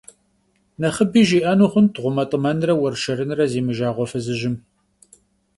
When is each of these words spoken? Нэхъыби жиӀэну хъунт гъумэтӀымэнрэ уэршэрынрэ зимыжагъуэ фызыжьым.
Нэхъыби 0.79 1.21
жиӀэну 1.27 1.67
хъунт 1.71 1.93
гъумэтӀымэнрэ 2.01 2.73
уэршэрынрэ 2.77 3.45
зимыжагъуэ 3.51 4.05
фызыжьым. 4.11 4.55